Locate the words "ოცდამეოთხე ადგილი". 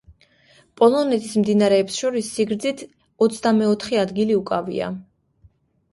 3.27-4.39